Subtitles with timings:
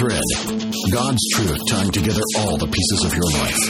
[0.00, 0.22] Thread.
[0.90, 3.60] God's truth tying together all the pieces of your life.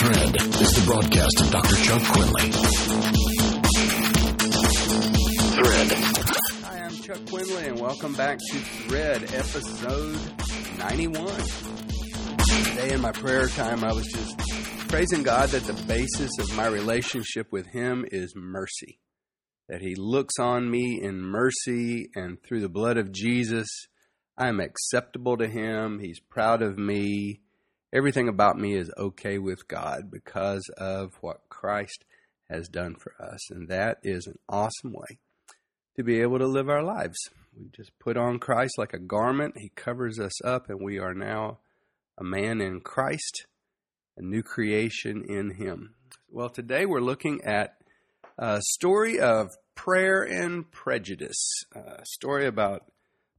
[0.00, 1.76] Thread is the broadcast of Dr.
[1.76, 2.50] Chuck Quinley.
[5.54, 5.92] Thread.
[6.64, 10.18] Hi, I'm Chuck Quinley, and welcome back to Thread, episode
[10.76, 11.24] 91.
[12.64, 14.36] Today in my prayer time, I was just
[14.88, 18.98] praising God that the basis of my relationship with Him is mercy.
[19.68, 23.68] That He looks on me in mercy, and through the blood of Jesus,
[24.36, 25.98] I am acceptable to Him.
[25.98, 27.40] He's proud of me.
[27.92, 32.04] Everything about me is okay with God because of what Christ
[32.48, 33.50] has done for us.
[33.50, 35.18] And that is an awesome way
[35.96, 37.18] to be able to live our lives.
[37.56, 41.14] We just put on Christ like a garment, He covers us up, and we are
[41.14, 41.58] now
[42.18, 43.46] a man in Christ
[44.16, 45.94] a new creation in Him.
[46.30, 47.76] Well, today we're looking at
[48.38, 52.91] a story of prayer and prejudice, a story about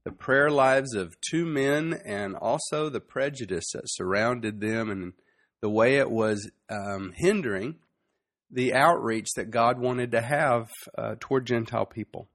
[0.05, 5.13] the prayer lives of two men and also the prejudice that surrounded them and
[5.62, 7.76] the way it was um, hindering
[8.51, 12.27] the outreach that God wanted to have uh, toward Gentile people.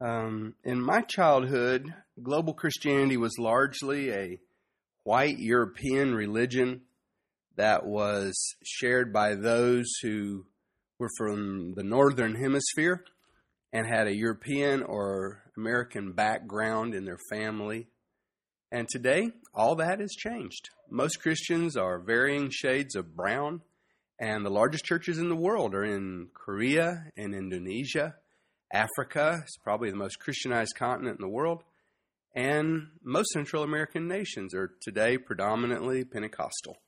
[0.00, 4.40] Um, in my childhood, global Christianity was largely a
[5.04, 6.82] white European religion
[7.56, 10.44] that was shared by those who
[10.98, 13.04] were from the northern hemisphere
[13.72, 17.88] and had a European or American background in their family.
[18.72, 20.68] And today, all that has changed.
[20.90, 23.62] Most Christians are varying shades of brown,
[24.18, 28.14] and the largest churches in the world are in Korea and Indonesia.
[28.72, 31.62] Africa is probably the most Christianized continent in the world.
[32.34, 36.78] And most Central American nations are today predominantly Pentecostal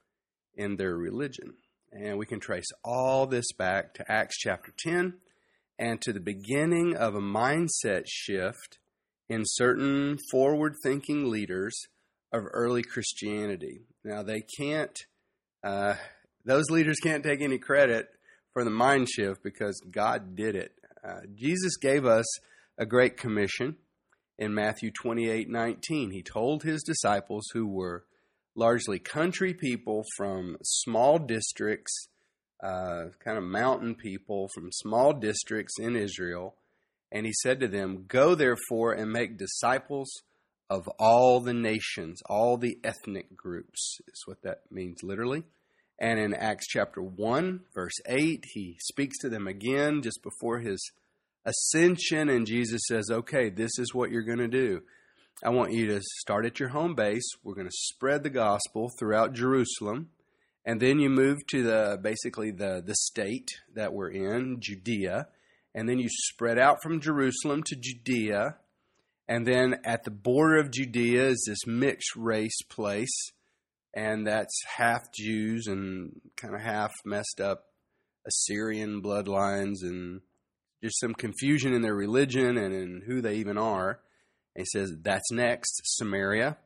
[0.56, 1.54] in their religion.
[1.92, 5.14] And we can trace all this back to Acts chapter 10
[5.78, 8.78] and to the beginning of a mindset shift
[9.28, 11.78] in certain forward thinking leaders
[12.32, 13.80] of early Christianity.
[14.04, 14.98] Now, they can't,
[15.64, 15.94] uh,
[16.44, 18.08] those leaders can't take any credit
[18.52, 20.72] for the mind shift because God did it.
[21.06, 22.26] Uh, Jesus gave us
[22.78, 23.76] a great commission
[24.38, 26.10] in Matthew 28 19.
[26.10, 28.04] He told his disciples who were
[28.54, 32.08] largely country people from small districts,
[32.62, 36.54] uh, kind of mountain people from small districts in Israel.
[37.12, 40.08] And he said to them, Go therefore and make disciples
[40.68, 45.44] of all the nations, all the ethnic groups, is what that means literally.
[45.98, 50.92] And in Acts chapter 1, verse 8, he speaks to them again just before his
[51.46, 52.28] ascension.
[52.28, 54.82] And Jesus says, Okay, this is what you're going to do.
[55.44, 57.28] I want you to start at your home base.
[57.44, 60.08] We're going to spread the gospel throughout Jerusalem.
[60.66, 65.28] And then you move to the basically the, the state that we're in, Judea.
[65.76, 68.56] And then you spread out from Jerusalem to Judea.
[69.28, 73.30] And then at the border of Judea is this mixed race place.
[73.94, 77.66] And that's half Jews and kind of half messed up
[78.26, 80.20] Assyrian bloodlines and
[80.82, 84.00] just some confusion in their religion and in who they even are.
[84.54, 86.56] And he says, That's next, Samaria.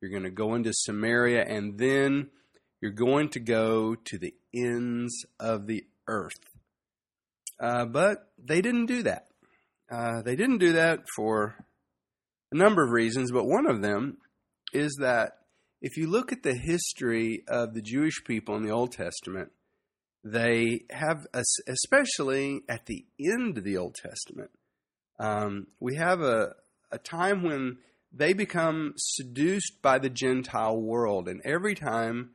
[0.00, 2.30] You're going to go into Samaria, and then
[2.80, 6.40] you're going to go to the ends of the earth.
[7.60, 9.26] Uh, but they didn't do that.
[9.90, 11.56] Uh, they didn't do that for
[12.52, 14.18] a number of reasons, but one of them
[14.72, 15.32] is that
[15.82, 19.50] if you look at the history of the Jewish people in the Old Testament,
[20.22, 21.26] they have,
[21.66, 24.50] especially at the end of the Old Testament,
[25.18, 26.54] um, we have a,
[26.90, 27.78] a time when
[28.12, 31.28] they become seduced by the Gentile world.
[31.28, 32.30] And every time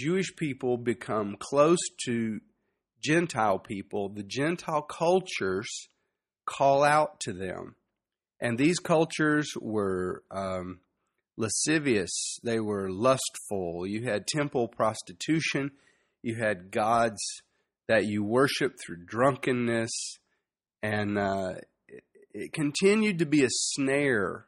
[0.00, 2.40] Jewish people become close to
[3.02, 5.68] Gentile people, the Gentile cultures
[6.46, 7.74] call out to them.
[8.40, 10.80] And these cultures were um,
[11.36, 13.86] lascivious, they were lustful.
[13.86, 15.72] You had temple prostitution,
[16.22, 17.20] you had gods
[17.86, 19.90] that you worship through drunkenness.
[20.82, 21.54] And uh,
[22.32, 24.46] it continued to be a snare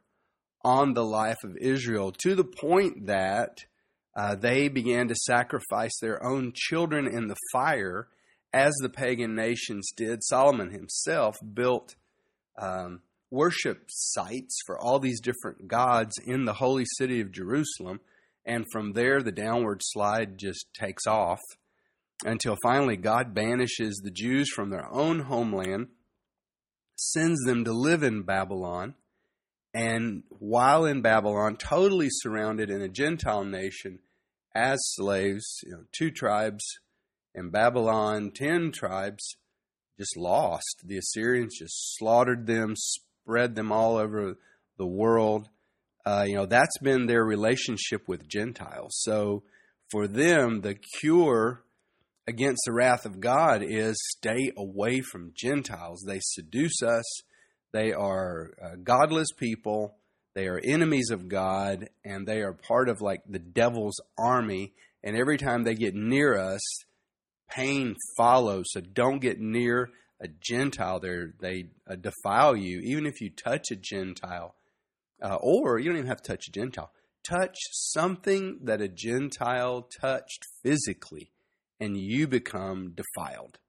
[0.63, 3.65] on the life of Israel to the point that
[4.15, 8.07] uh, they began to sacrifice their own children in the fire
[8.53, 10.23] as the pagan nations did.
[10.23, 11.95] Solomon himself built
[12.61, 13.01] um,
[13.31, 17.99] worship sites for all these different gods in the holy city of Jerusalem.
[18.45, 21.39] And from there, the downward slide just takes off
[22.23, 25.87] until finally God banishes the Jews from their own homeland
[26.95, 28.95] sends them to live in Babylon.
[29.73, 33.99] And while in Babylon, totally surrounded in a Gentile nation
[34.55, 36.63] as slaves, you know, two tribes
[37.33, 39.35] in Babylon, ten tribes
[39.99, 40.83] just lost.
[40.85, 44.37] The Assyrians just slaughtered them, spread them all over
[44.77, 45.49] the world.
[46.05, 48.99] Uh, you know, that's been their relationship with Gentiles.
[49.01, 49.43] So
[49.89, 51.63] for them, the cure
[52.27, 56.03] against the wrath of God is stay away from Gentiles.
[56.05, 57.05] They seduce us.
[57.73, 59.95] They are uh, godless people.
[60.35, 64.73] They are enemies of God, and they are part of like the devil's army.
[65.03, 66.61] And every time they get near us,
[67.49, 68.65] pain follows.
[68.69, 69.89] So don't get near
[70.21, 70.99] a Gentile.
[70.99, 72.79] They're, they uh, defile you.
[72.83, 74.55] Even if you touch a Gentile,
[75.21, 76.91] uh, or you don't even have to touch a Gentile.
[77.23, 81.31] Touch something that a Gentile touched physically,
[81.79, 83.59] and you become defiled.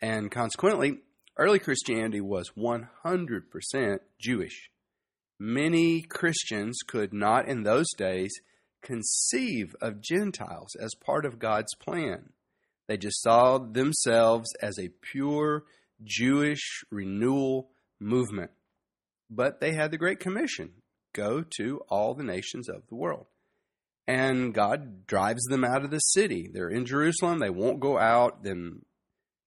[0.00, 1.00] And consequently,
[1.40, 4.70] early Christianity was 100% Jewish.
[5.38, 8.32] Many Christians could not in those days
[8.82, 12.30] conceive of Gentiles as part of God's plan.
[12.86, 15.64] They just saw themselves as a pure
[16.04, 18.50] Jewish renewal movement
[19.30, 20.72] but they had the Great Commission
[21.14, 23.26] go to all the nations of the world.
[24.06, 26.50] And God drives them out of the city.
[26.52, 28.42] They're in Jerusalem, they won't go out.
[28.42, 28.82] Then,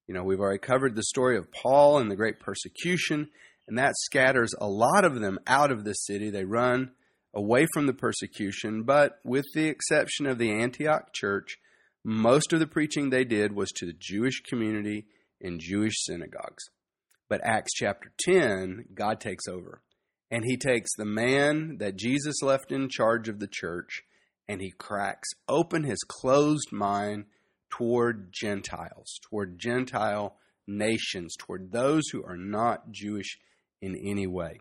[0.08, 3.30] you know, we've already covered the story of Paul and the great persecution,
[3.68, 6.30] and that scatters a lot of them out of the city.
[6.30, 6.92] They run
[7.34, 11.58] away from the persecution, but with the exception of the Antioch church,
[12.04, 15.06] most of the preaching they did was to the Jewish community
[15.40, 16.64] in Jewish synagogues.
[17.30, 19.82] But Acts chapter 10, God takes over.
[20.30, 24.04] And he takes the man that Jesus left in charge of the church
[24.48, 27.26] and he cracks open his closed mind
[27.78, 30.36] toward Gentiles, toward Gentile
[30.68, 33.38] nations, toward those who are not Jewish
[33.81, 34.60] in any way.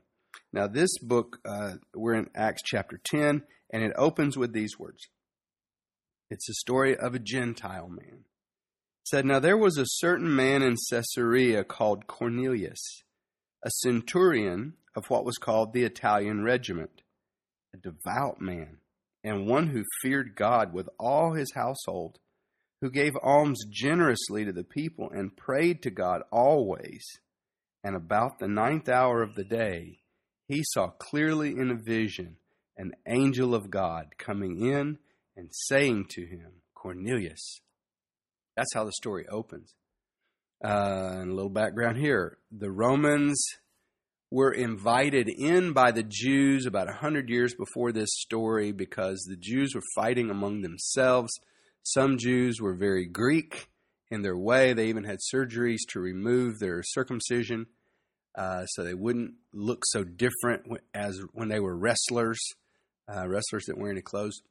[0.52, 5.08] Now, this book, uh, we're in Acts chapter 10, and it opens with these words
[6.30, 8.24] It's a story of a Gentile man
[9.04, 13.02] said, Now there was a certain man in Caesarea called Cornelius,
[13.62, 17.02] a centurion of what was called the Italian regiment,
[17.74, 18.78] a devout man,
[19.24, 22.18] and one who feared God with all his household,
[22.82, 27.04] who gave alms generously to the people and prayed to God always.
[27.84, 30.00] And about the ninth hour of the day,
[30.48, 32.36] he saw clearly in a vision
[32.76, 34.98] an angel of God coming in
[35.36, 37.60] and saying to him, Cornelius.
[38.56, 39.74] That's how the story opens.
[40.62, 43.44] Uh, and a little background here the Romans
[44.30, 49.72] were invited in by the Jews about 100 years before this story because the Jews
[49.74, 51.30] were fighting among themselves.
[51.82, 53.68] Some Jews were very Greek
[54.10, 57.66] in their way, they even had surgeries to remove their circumcision.
[58.36, 62.38] Uh, so they wouldn't look so different as when they were wrestlers.
[63.08, 64.42] Uh, wrestlers didn't wear any clothes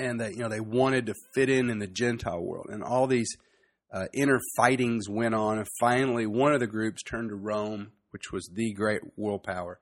[0.00, 3.06] and that you know they wanted to fit in in the Gentile world, and all
[3.06, 3.36] these
[3.92, 5.58] uh, inner fightings went on.
[5.58, 9.78] And finally, one of the groups turned to Rome, which was the great world power,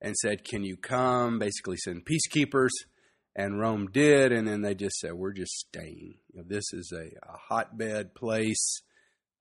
[0.00, 2.70] and said, "Can you come?" Basically, send peacekeepers,
[3.36, 4.32] and Rome did.
[4.32, 6.18] And then they just said, "We're just staying.
[6.32, 8.82] You know, this is a, a hotbed place.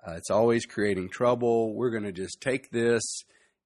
[0.05, 1.73] Uh, it's always creating trouble.
[1.73, 3.03] We're going to just take this.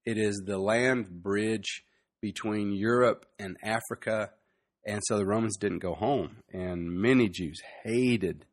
[0.05, 1.83] It is the land bridge
[2.21, 4.31] between Europe and Africa."
[4.85, 6.37] And so the Romans didn't go home.
[6.51, 8.45] And many Jews hated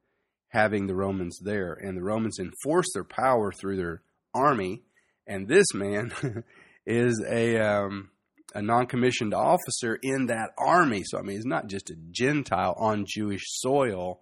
[0.49, 1.73] having the Romans there.
[1.73, 4.02] And the Romans enforced their power through their
[4.34, 4.82] army.
[5.26, 6.12] And this man
[6.87, 8.11] is a, um,
[8.55, 11.02] a non commissioned officer in that army.
[11.05, 14.21] So, I mean, he's not just a Gentile on Jewish soil,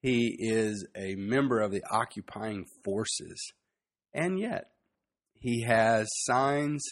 [0.00, 3.52] he is a member of the occupying forces.
[4.14, 4.70] And yet,
[5.40, 6.82] he has signs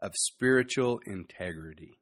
[0.00, 1.98] of spiritual integrity.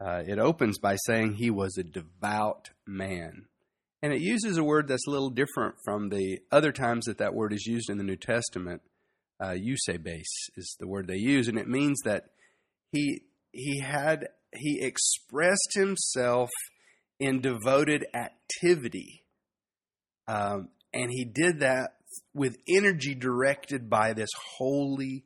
[0.00, 3.46] Uh, it opens by saying he was a devout man.
[4.02, 7.34] And it uses a word that's a little different from the other times that that
[7.34, 8.82] word is used in the New Testament.
[9.42, 12.30] Uh, eusebes is the word they use, and it means that
[12.90, 16.50] he he had he expressed himself
[17.20, 19.24] in devoted activity,
[20.26, 21.90] um, and he did that
[22.34, 25.24] with energy directed by this holy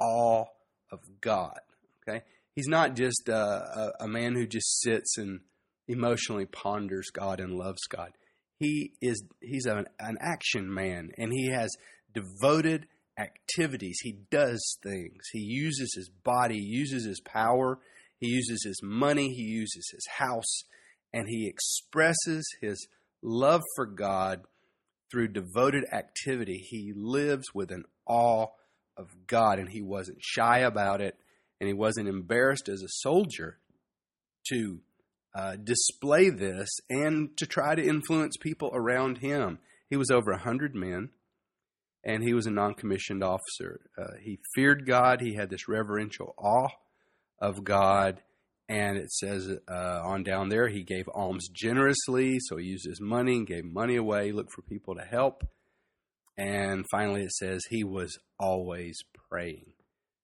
[0.00, 0.44] awe
[0.90, 1.58] of God.
[2.02, 5.40] Okay, he's not just a, a, a man who just sits and
[5.86, 8.12] emotionally ponders God and loves God.
[8.58, 11.70] He is he's an, an action man and he has
[12.12, 12.86] devoted
[13.18, 13.98] activities.
[14.02, 15.22] He does things.
[15.32, 17.78] He uses his body, uses his power,
[18.18, 20.62] he uses his money, he uses his house,
[21.12, 22.86] and he expresses his
[23.22, 24.42] love for God
[25.10, 26.64] through devoted activity.
[26.68, 28.48] He lives with an awe
[28.96, 31.16] of God and he wasn't shy about it
[31.60, 33.58] and he wasn't embarrassed as a soldier
[34.48, 34.80] to
[35.34, 39.58] uh, display this and to try to influence people around him.
[39.88, 41.10] He was over a hundred men,
[42.04, 43.80] and he was a non-commissioned officer.
[43.96, 45.20] Uh, he feared God.
[45.20, 46.68] He had this reverential awe
[47.40, 48.20] of God,
[48.68, 52.38] And it says uh, on down there, he gave alms generously.
[52.40, 55.42] So he used his money and gave money away, looked for people to help.
[56.36, 58.98] And finally, it says he was always
[59.30, 59.72] praying.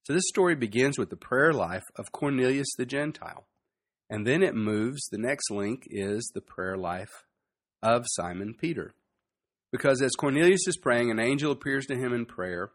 [0.04, 3.46] So this story begins with the prayer life of Cornelius the Gentile.
[4.10, 7.24] And then it moves, the next link is the prayer life
[7.82, 8.94] of Simon Peter.
[9.74, 12.70] Because as Cornelius is praying, an angel appears to him in prayer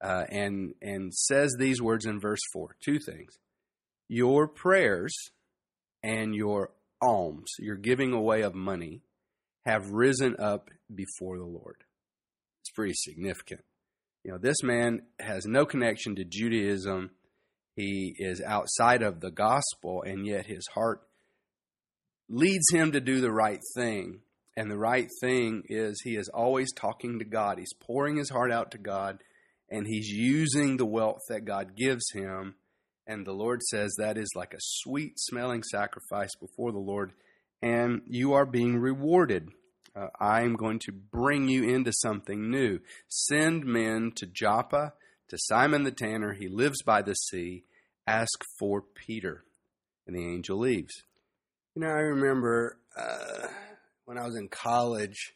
[0.00, 3.32] uh, and, and says these words in verse 4 two things.
[4.06, 5.12] Your prayers
[6.00, 6.70] and your
[7.02, 9.02] alms, your giving away of money,
[9.66, 11.82] have risen up before the Lord.
[12.60, 13.64] It's pretty significant.
[14.22, 17.10] You know, this man has no connection to Judaism.
[17.74, 21.02] He is outside of the gospel, and yet his heart
[22.28, 24.20] leads him to do the right thing.
[24.58, 27.58] And the right thing is he is always talking to God.
[27.58, 29.18] He's pouring his heart out to God,
[29.70, 32.56] and he's using the wealth that God gives him.
[33.06, 37.12] And the Lord says that is like a sweet smelling sacrifice before the Lord,
[37.62, 39.50] and you are being rewarded
[39.98, 42.80] uh, I'm going to bring you into something new.
[43.08, 44.92] Send men to Joppa,
[45.28, 46.34] to Simon the tanner.
[46.34, 47.64] He lives by the sea.
[48.06, 49.44] Ask for Peter.
[50.06, 51.02] And the angel leaves.
[51.74, 53.48] You know, I remember uh,
[54.08, 55.34] when I was in college,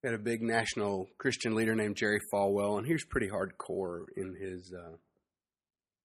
[0.00, 4.04] we had a big national Christian leader named Jerry Falwell, and he was pretty hardcore
[4.16, 4.96] in his uh,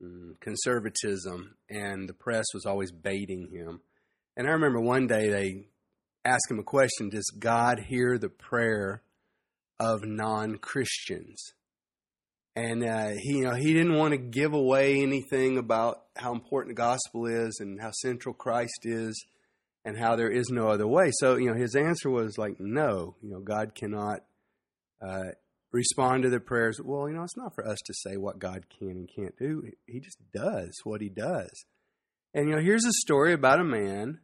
[0.04, 3.82] mm, conservatism, and the press was always baiting him.
[4.36, 5.68] And I remember one day they
[6.26, 9.04] asked him a question Does God hear the prayer
[9.80, 11.54] of non Christians?
[12.56, 16.76] And uh, he, you know, he didn't want to give away anything about how important
[16.76, 19.24] the gospel is and how central Christ is
[19.84, 21.12] and how there is no other way.
[21.20, 24.20] So, you know, his answer was like, no, you know, God cannot
[25.02, 25.32] uh,
[25.72, 26.80] respond to the prayers.
[26.84, 29.64] Well, you know, it's not for us to say what God can and can't do.
[29.88, 31.66] He just does what he does.
[32.34, 34.20] And, you know, here's a story about a man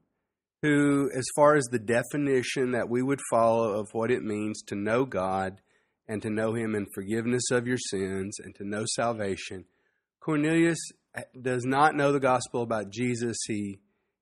[0.61, 4.75] who, as far as the definition that we would follow of what it means to
[4.75, 5.61] know God
[6.07, 9.65] and to know Him in forgiveness of your sins and to know salvation,
[10.19, 10.79] Cornelius
[11.39, 13.37] does not know the gospel about Jesus.
[13.47, 13.79] He,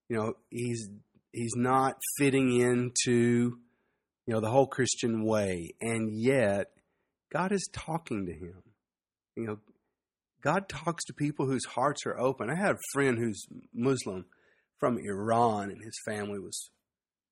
[0.09, 0.89] you know, he's
[1.35, 3.57] he's not fitting into,
[4.25, 6.67] you know, the whole Christian way, and yet
[7.31, 8.63] God is talking to him.
[9.35, 9.59] You know,
[10.41, 12.49] God talks to people whose hearts are open.
[12.49, 14.25] I had a friend who's Muslim
[14.79, 16.69] from Iran, and his family was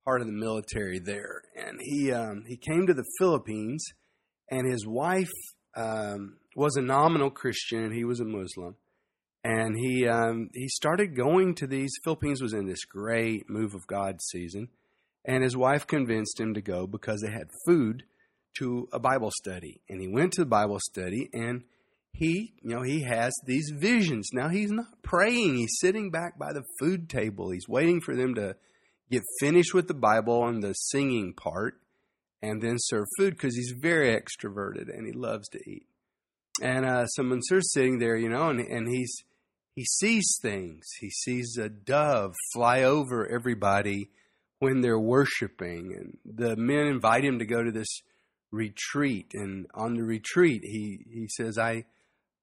[0.04, 1.44] part of the military there.
[1.56, 3.86] And he um, he came to the Philippines,
[4.52, 5.32] and his wife
[5.78, 7.84] um, was a nominal Christian.
[7.84, 8.76] And he was a Muslim,
[9.44, 11.92] and he um, he started going to these.
[12.04, 14.70] Philippines was in this great move of God season,
[15.26, 18.04] and his wife convinced him to go because they had food
[18.60, 19.82] to a Bible study.
[19.90, 21.64] And he went to the Bible study, and
[22.14, 24.30] he, you know, he has these visions.
[24.34, 25.56] Now he's not praying.
[25.56, 27.50] He's sitting back by the food table.
[27.50, 28.56] He's waiting for them to
[29.10, 31.76] get finished with the Bible and the singing part
[32.42, 35.86] and then serve food because he's very extroverted and he loves to eat.
[36.62, 37.24] And uh, so
[37.62, 39.24] sitting there, you know, and, and he's
[39.76, 40.86] he sees things.
[41.00, 44.10] He sees a dove fly over everybody
[44.60, 48.02] when they're worshiping, and the men invite him to go to this
[48.52, 49.32] retreat.
[49.34, 51.86] And on the retreat, he he says, "I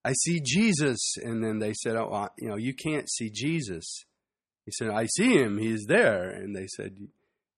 [0.05, 1.17] I see Jesus.
[1.23, 4.05] And then they said, Oh, you know, you can't see Jesus.
[4.65, 5.59] He said, I see him.
[5.59, 6.31] He's there.
[6.31, 6.97] And they said,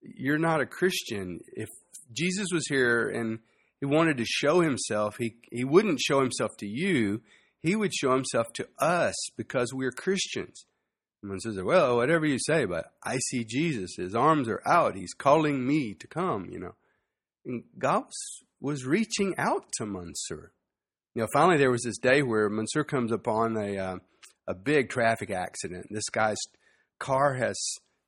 [0.02, 1.40] You're not a Christian.
[1.52, 1.68] If
[2.12, 3.38] Jesus was here and
[3.80, 7.22] he wanted to show himself, he, he wouldn't show himself to you.
[7.62, 10.66] He would show himself to us because we're Christians.
[11.22, 13.94] And one says, Well, whatever you say, but I see Jesus.
[13.96, 14.96] His arms are out.
[14.96, 16.74] He's calling me to come, you know.
[17.44, 18.04] And God
[18.60, 20.52] was reaching out to Mansur
[21.14, 23.96] you know, finally there was this day where Mansur comes upon a uh,
[24.46, 25.86] a big traffic accident.
[25.90, 26.40] This guy's
[26.98, 27.58] car has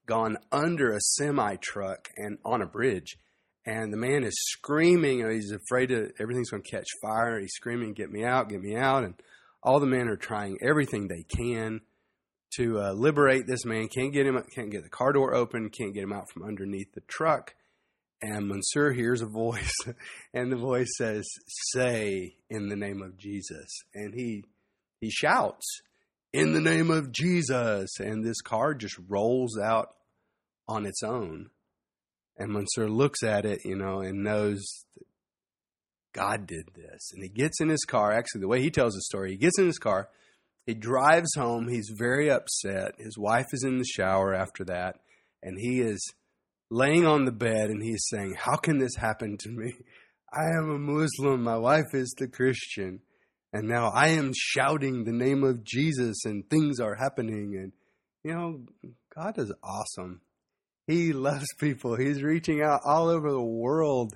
[0.07, 3.19] gone under a semi truck and on a bridge,
[3.67, 5.29] and the man is screaming.
[5.31, 7.39] He's afraid that everything's going to catch fire.
[7.39, 8.49] He's screaming, "Get me out!
[8.49, 9.15] Get me out!" And
[9.65, 11.81] all the men are trying everything they can
[12.57, 13.89] to uh, liberate this man.
[13.89, 14.41] Can't get him.
[14.55, 15.71] Can't get the car door open.
[15.71, 17.55] Can't get him out from underneath the truck.
[18.23, 19.75] And Mansur hears a voice,
[20.35, 21.27] and the voice says,
[21.73, 23.67] Say in the name of Jesus.
[23.95, 24.45] And he
[25.01, 25.81] he shouts,
[26.33, 27.99] In the name of Jesus.
[27.99, 29.89] And this car just rolls out
[30.69, 31.51] on its own.
[32.37, 34.65] And Mansur looks at it, you know, and knows
[36.15, 37.11] God did this.
[37.13, 38.13] And he gets in his car.
[38.13, 40.09] Actually, the way he tells the story, he gets in his car,
[40.65, 41.69] he drives home.
[41.69, 42.95] He's very upset.
[42.99, 44.97] His wife is in the shower after that,
[45.43, 46.01] and he is
[46.71, 49.75] laying on the bed and he's saying, How can this happen to me?
[50.33, 51.43] I am a Muslim.
[51.43, 53.01] My wife is the Christian.
[53.53, 57.55] And now I am shouting the name of Jesus and things are happening.
[57.57, 57.73] And,
[58.25, 58.61] you know,
[59.15, 60.23] God is awesome.
[60.89, 61.97] He loves people.
[61.97, 64.15] He's reaching out all over the world.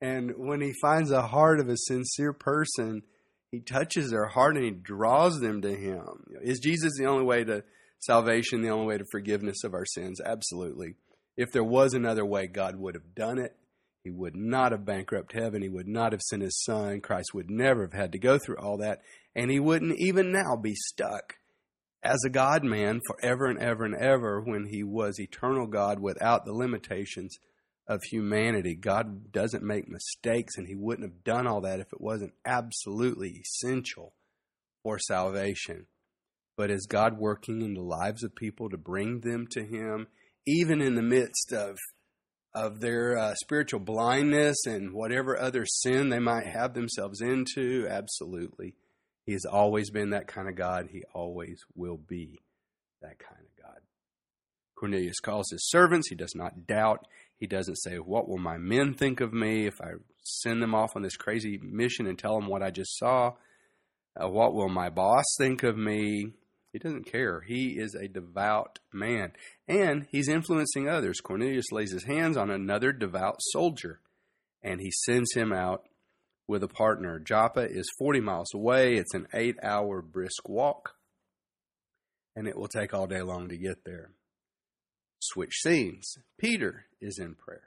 [0.00, 3.02] And when he finds the heart of a sincere person,
[3.50, 6.24] he touches their heart and he draws them to him.
[6.42, 7.64] Is Jesus the only way to
[7.98, 10.20] salvation, the only way to forgiveness of our sins?
[10.24, 10.94] Absolutely.
[11.36, 13.56] If there was another way, God would have done it.
[14.04, 15.62] He would not have bankrupt heaven.
[15.62, 17.00] He would not have sent his son.
[17.00, 19.02] Christ would never have had to go through all that.
[19.34, 21.34] And he wouldn't even now be stuck
[22.02, 26.44] as a God man forever and ever and ever when he was eternal God without
[26.44, 27.38] the limitations
[27.88, 28.74] of humanity.
[28.74, 33.40] God doesn't make mistakes, and he wouldn't have done all that if it wasn't absolutely
[33.42, 34.12] essential
[34.82, 35.86] for salvation.
[36.56, 40.08] But is God working in the lives of people to bring them to him,
[40.46, 41.78] even in the midst of
[42.54, 47.86] of their uh, spiritual blindness and whatever other sin they might have themselves into?
[47.88, 48.74] Absolutely.
[49.24, 50.88] He has always been that kind of God.
[50.90, 52.40] He always will be
[53.02, 53.80] that kind of God.
[54.74, 56.08] Cornelius calls his servants.
[56.08, 57.06] He does not doubt.
[57.38, 59.92] He doesn't say, What will my men think of me if I
[60.22, 63.32] send them off on this crazy mission and tell them what I just saw?
[64.20, 66.32] Uh, what will my boss think of me?
[66.72, 67.40] He doesn't care.
[67.40, 69.32] He is a devout man.
[69.66, 71.20] And he's influencing others.
[71.20, 74.00] Cornelius lays his hands on another devout soldier
[74.62, 75.84] and he sends him out
[76.46, 77.18] with a partner.
[77.18, 78.94] Joppa is 40 miles away.
[78.96, 80.94] It's an eight hour brisk walk,
[82.34, 84.10] and it will take all day long to get there.
[85.20, 86.16] Switch scenes.
[86.38, 87.64] Peter is in prayer.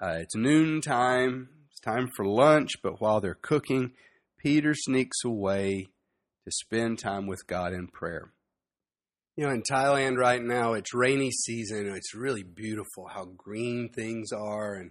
[0.00, 1.48] Uh, it's noon time.
[1.70, 3.92] It's time for lunch, but while they're cooking,
[4.38, 5.88] Peter sneaks away
[6.44, 8.32] to spend time with God in prayer.
[9.36, 11.86] You know, in Thailand right now, it's rainy season.
[11.94, 14.90] It's really beautiful how green things are and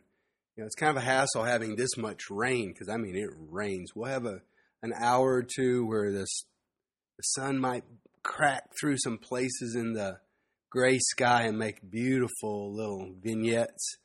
[0.57, 3.29] you know, it's kind of a hassle having this much rain because I mean it
[3.31, 3.91] rains.
[3.95, 4.41] We'll have a
[4.81, 6.45] an hour or two where this
[7.17, 7.83] the sun might
[8.23, 10.19] crack through some places in the
[10.69, 13.97] gray sky and make beautiful little vignettes.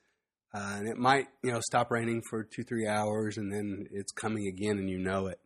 [0.54, 4.12] Uh, and it might, you know, stop raining for two, three hours, and then it's
[4.12, 5.38] coming again, and you know it.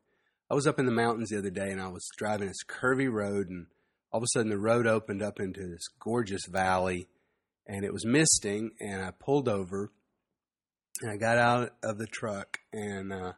[0.51, 3.11] I was up in the mountains the other day, and I was driving this curvy
[3.11, 3.67] road, and
[4.11, 7.07] all of a sudden the road opened up into this gorgeous valley,
[7.69, 9.93] and it was misting, and I pulled over,
[11.03, 13.33] and I got out of the truck and uh,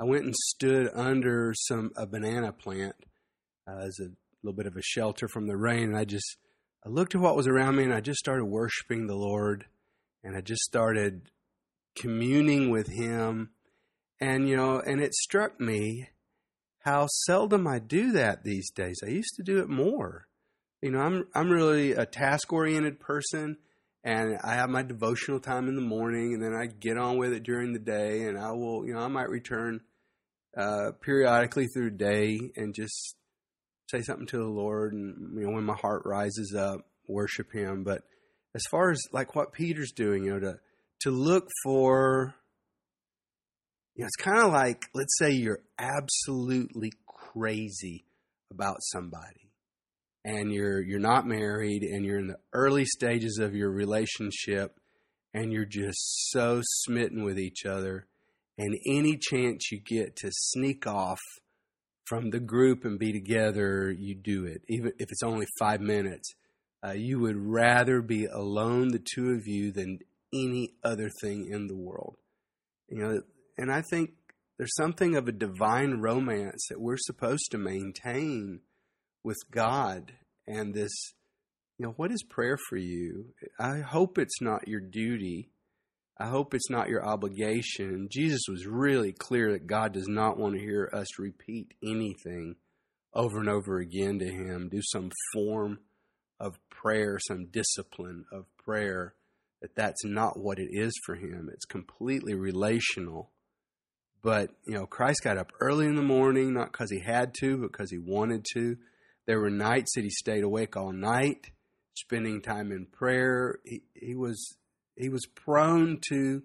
[0.00, 2.96] I went and stood under some a banana plant
[3.68, 4.08] uh, as a
[4.42, 5.90] little bit of a shelter from the rain.
[5.90, 6.36] And I just
[6.84, 9.66] I looked at what was around me and I just started worshiping the Lord
[10.22, 11.30] and I just started
[11.96, 13.50] communing with Him.
[14.20, 16.08] And you know, and it struck me
[16.80, 19.00] how seldom I do that these days.
[19.02, 20.26] I used to do it more.
[20.82, 23.56] You know, I'm I'm really a task oriented person
[24.04, 27.32] and I have my devotional time in the morning, and then I get on with
[27.32, 29.80] it during the day, and I will, you know, I might return
[30.54, 33.16] uh, periodically through the day and just
[33.94, 37.84] say something to the Lord, and you know, when my heart rises up, worship Him.
[37.84, 38.02] But
[38.54, 40.58] as far as like what Peter's doing, you know, to
[41.02, 42.34] to look for,
[43.94, 48.04] you know, it's kind of like let's say you're absolutely crazy
[48.50, 49.50] about somebody
[50.24, 54.78] and you're you're not married and you're in the early stages of your relationship
[55.32, 58.06] and you're just so smitten with each other
[58.56, 61.18] and any chance you get to sneak off
[62.04, 66.34] from the group and be together you do it even if it's only five minutes
[66.84, 69.98] uh, you would rather be alone the two of you than
[70.32, 72.16] any other thing in the world
[72.88, 73.20] you know
[73.56, 74.10] and i think
[74.58, 78.60] there's something of a divine romance that we're supposed to maintain
[79.24, 80.12] with God
[80.46, 80.92] and this,
[81.78, 83.34] you know, what is prayer for you?
[83.58, 85.50] I hope it's not your duty.
[86.18, 88.08] I hope it's not your obligation.
[88.10, 92.54] Jesus was really clear that God does not want to hear us repeat anything
[93.12, 95.80] over and over again to Him, do some form
[96.38, 99.14] of prayer, some discipline of prayer.
[99.60, 101.50] That that's not what it is for Him.
[101.52, 103.30] It's completely relational.
[104.22, 107.58] But, you know, Christ got up early in the morning, not because he had to,
[107.58, 108.76] but because he wanted to.
[109.26, 111.50] There were nights that he stayed awake all night,
[111.94, 113.58] spending time in prayer.
[113.64, 114.56] He, he was
[114.96, 116.42] he was prone to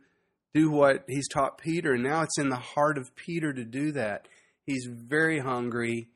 [0.54, 3.92] do what he's taught Peter, and now it's in the heart of Peter to do
[3.92, 4.28] that.
[4.66, 6.10] He's very hungry.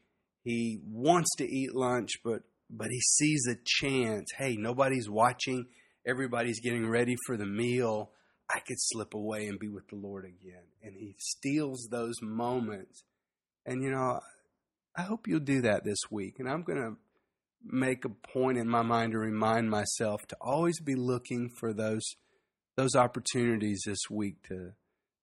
[0.43, 4.29] He wants to eat lunch, but but he sees a chance.
[4.37, 5.67] Hey, nobody's watching.
[6.07, 8.11] Everybody's getting ready for the meal.
[8.53, 10.63] I could slip away and be with the Lord again.
[10.81, 13.03] And he steals those moments.
[13.65, 14.19] And you know,
[14.97, 16.35] I hope you'll do that this week.
[16.39, 16.97] And I'm going to
[17.63, 22.03] make a point in my mind to remind myself to always be looking for those
[22.75, 24.71] those opportunities this week to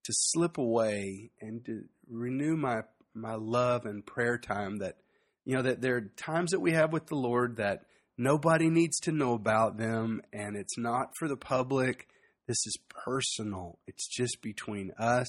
[0.04, 2.82] to slip away and to renew my
[3.14, 4.96] my love and prayer time that
[5.44, 7.82] you know that there are times that we have with the Lord that
[8.22, 12.06] Nobody needs to know about them, and it's not for the public.
[12.46, 13.78] This is personal.
[13.86, 15.26] It's just between us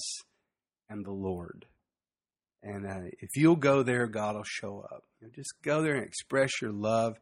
[0.90, 1.64] and the Lord.
[2.62, 5.04] And uh, if you'll go there, God will show up.
[5.18, 7.16] You know, just go there and express your love,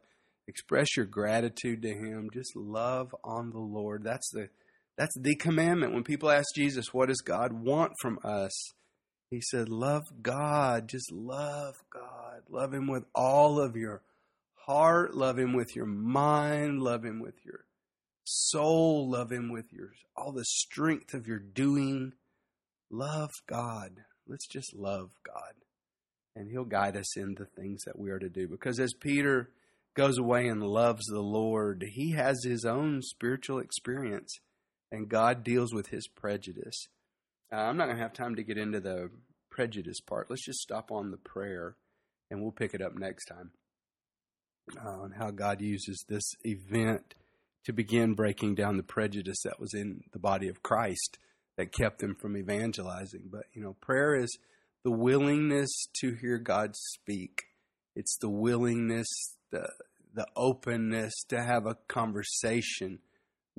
[0.45, 2.31] express your gratitude to Him.
[2.33, 4.03] Just love on the Lord.
[4.03, 4.49] That's the
[5.01, 5.95] that's the commandment.
[5.95, 8.53] When people ask Jesus, "What does God want from us?"
[9.31, 10.87] He said, "Love God.
[10.87, 12.43] Just love God.
[12.49, 14.03] Love Him with all of your
[14.67, 15.15] heart.
[15.15, 16.83] Love Him with your mind.
[16.83, 17.65] Love Him with your
[18.25, 19.09] soul.
[19.09, 22.13] Love Him with your all the strength of your doing.
[22.91, 25.55] Love God." Let's just love God.
[26.35, 28.47] And He'll guide us in the things that we are to do.
[28.47, 29.49] Because as Peter
[29.95, 34.39] goes away and loves the Lord, he has his own spiritual experience,
[34.91, 36.87] and God deals with his prejudice.
[37.51, 39.09] Uh, I'm not going to have time to get into the
[39.49, 40.29] prejudice part.
[40.29, 41.75] Let's just stop on the prayer,
[42.29, 43.51] and we'll pick it up next time
[44.77, 47.15] uh, on how God uses this event
[47.65, 51.19] to begin breaking down the prejudice that was in the body of Christ
[51.57, 53.29] that kept them from evangelizing.
[53.31, 54.35] But, you know, prayer is
[54.83, 55.69] the willingness
[56.01, 57.43] to hear God speak.
[57.95, 59.07] It's the willingness,
[59.51, 59.67] the
[60.13, 62.99] the openness to have a conversation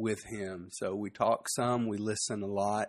[0.03, 0.69] with him.
[0.73, 2.89] So we talk some, we listen a lot,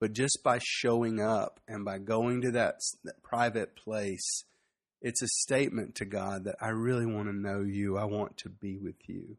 [0.00, 4.44] but just by showing up and by going to that, that private place,
[5.00, 7.98] it's a statement to God that I really want to know you.
[7.98, 9.36] I want to be with you.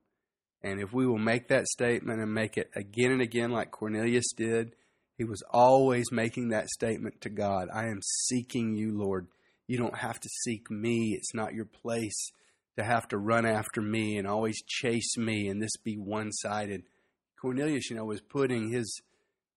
[0.62, 4.32] And if we will make that statement and make it again and again, like Cornelius
[4.36, 4.76] did,
[5.18, 9.28] he was always making that statement to God I am seeking you, Lord.
[9.68, 11.14] You don't have to seek me.
[11.16, 12.32] It's not your place
[12.78, 16.84] to have to run after me and always chase me and this be one sided.
[17.42, 19.02] Cornelius, you know, was putting his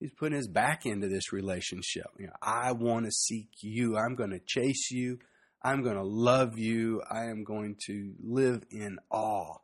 [0.01, 2.07] he's putting his back into this relationship.
[2.19, 3.97] You know, I want to seek you.
[3.97, 5.19] I'm going to chase you.
[5.63, 7.03] I'm going to love you.
[7.11, 9.59] I am going to live in awe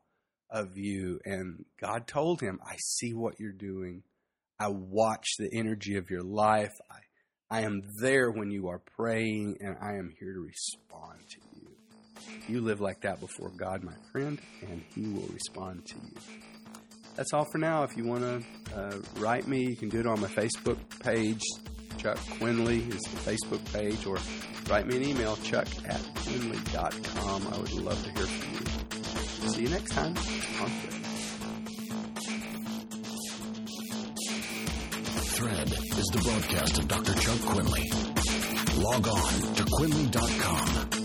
[0.51, 1.21] of you.
[1.25, 4.03] And God told him, I see what you're doing.
[4.61, 6.75] I watch the energy of your life.
[6.91, 11.39] I, I am there when you are praying, and I am here to respond to
[11.55, 11.69] you.
[12.47, 16.21] You live like that before God, my friend, and He will respond to you.
[17.19, 17.83] That's all for now.
[17.83, 21.43] If you want to uh, write me, you can do it on my Facebook page.
[21.97, 24.19] Chuck Quinley is the Facebook page, or
[24.71, 27.49] write me an email, chuck at quinley.com.
[27.49, 29.51] I would love to hear from you.
[29.51, 30.71] See you next time on
[35.35, 37.15] Thread is the broadcast of Dr.
[37.15, 37.91] Chuck Quinley.
[38.77, 40.98] Log on to Quinley.com